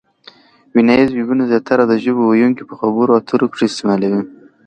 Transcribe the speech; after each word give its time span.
ویناییز 0.75 1.09
وییونه 1.13 1.43
زیاتره 1.51 1.83
د 1.87 1.93
ژبو 2.03 2.21
ویونکي 2.25 2.63
په 2.69 2.73
خبرو 2.79 3.15
اترو 3.19 3.51
کښي 3.51 3.65
استعمالوي. 3.69 4.21